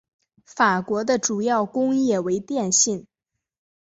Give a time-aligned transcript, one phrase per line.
[0.47, 3.05] 法国的主要工业为电信。